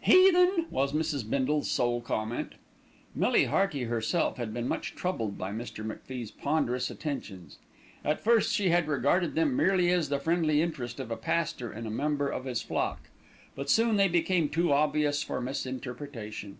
"Heathen!" 0.00 0.66
was 0.70 0.92
Mrs. 0.92 1.30
Bindle's 1.30 1.70
sole 1.70 2.02
comment. 2.02 2.56
Millie 3.14 3.46
Hearty 3.46 3.84
herself 3.84 4.36
had 4.36 4.52
been 4.52 4.68
much 4.68 4.94
troubled 4.94 5.38
by 5.38 5.50
Mr. 5.50 5.82
MacFie's 5.82 6.30
ponderous 6.30 6.90
attentions. 6.90 7.56
At 8.04 8.20
first 8.22 8.52
she 8.54 8.68
had 8.68 8.86
regarded 8.86 9.34
them 9.34 9.56
merely 9.56 9.88
as 9.90 10.10
the 10.10 10.18
friendly 10.20 10.60
interest 10.60 11.00
of 11.00 11.10
a 11.10 11.16
pastor 11.16 11.72
in 11.72 11.86
a 11.86 11.90
member 11.90 12.28
of 12.28 12.44
his 12.44 12.60
flock; 12.60 13.08
but 13.56 13.70
soon 13.70 13.96
they 13.96 14.08
became 14.08 14.50
too 14.50 14.74
obvious 14.74 15.22
for 15.22 15.40
misinterpretation. 15.40 16.58